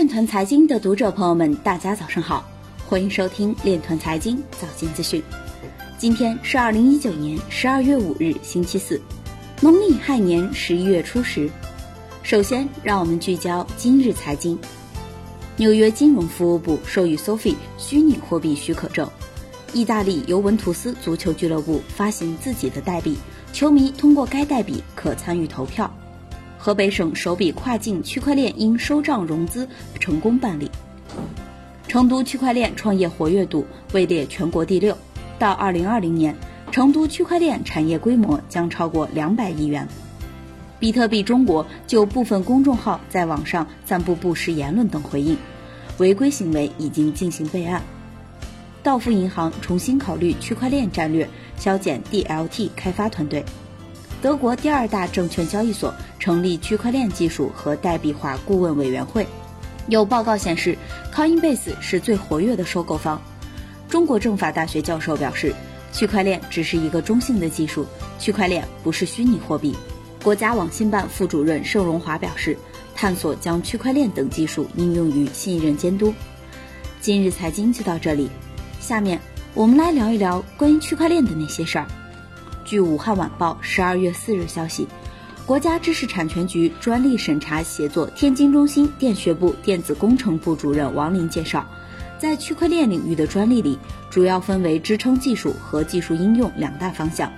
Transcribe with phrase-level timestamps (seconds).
[0.00, 2.42] 链团财经的读者朋友们，大家早上好，
[2.88, 5.22] 欢迎收听链团财经早间资讯。
[5.98, 8.98] 今天是二零一九年十二月五日，星期四，
[9.60, 11.50] 农历亥年十一月初十。
[12.22, 14.58] 首先，让我们聚焦今日财经。
[15.56, 19.06] 纽约金融服务部授予 Sophie 虚拟货币许可证。
[19.74, 23.18] 意大利尤文图斯足球俱乐部发行自己的代币，
[23.52, 25.94] 球迷通过该代币可参与投票。
[26.62, 29.66] 河北省首笔跨境区块链应收账融资
[29.98, 30.70] 成功办理。
[31.88, 34.94] 成都区块链创业活跃度位列全国第六，
[35.38, 36.36] 到二零二零年，
[36.70, 39.88] 成都区块链产业规模将超过两百亿元。
[40.78, 45.38] 比特币中国就部分公众号在网上散布不实言论等回应，
[45.96, 47.82] 违规行为已经进行备案。
[48.82, 53.46] 道富银行重新考虑区块链战略，削减 DLT 开发团队。
[54.22, 59.26] 德国第二大证券交易所成立区块链技术和代币化顾问委员会。
[59.88, 60.76] 有报告显示
[61.14, 63.20] ，Coinbase 是最活跃的收购方。
[63.88, 65.54] 中国政法大学教授表示，
[65.92, 67.86] 区块链只是一个中性的技术，
[68.18, 69.74] 区块链不是虚拟货币。
[70.22, 72.56] 国家网信办副主任盛荣华表示，
[72.94, 76.12] 探索将区块链等技术应用于信任监督。
[77.00, 78.28] 今日财经就到这里，
[78.80, 79.18] 下面
[79.54, 81.86] 我们来聊一聊关于区块链的那些事儿。
[82.70, 84.86] 据武汉晚报十二月四日消息，
[85.44, 91.66] 国家知识产权局专利审查协作天津中心电学部电子工程部主任王林介绍，
[92.16, 93.76] 在区块链领域的专利里，
[94.08, 97.32] 主要分为支撑技术和技术应用两大方向。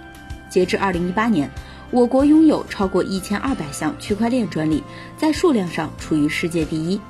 [0.50, 1.50] 截至二零一八年。
[1.90, 4.82] 我国拥有超过一千二百项区块链专利，
[5.16, 7.00] 在数量上处于世界第一。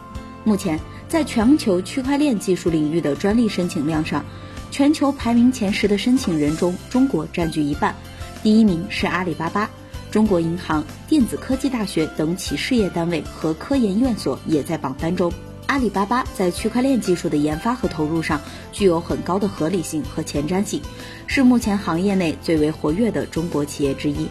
[0.45, 4.25] 目前，在全球区块链技术领域的专利申请量上，
[4.71, 7.97] 全球排名前十的申请人中，中国占据一半。
[8.43, 9.71] 第一名是阿里巴巴，
[10.11, 15.33] 中国银行、电子科技大学等企事业单位和科研院所也在榜单中。
[15.67, 18.41] 阿里巴巴在区块链技术的研发和投入上
[18.73, 20.83] 具有很高的合理性和前瞻性，
[21.27, 24.27] 是目前行业内最为活跃的中国企业之一。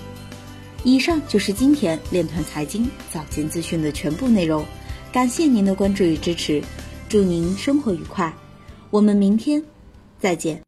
[0.84, 4.66] 以上就是今天链团财经早间资讯的全部内容，
[5.12, 6.62] 感谢您的关注与支持，
[7.08, 8.34] 祝您生活愉快，
[8.90, 9.64] 我们明天
[10.20, 10.60] 再见。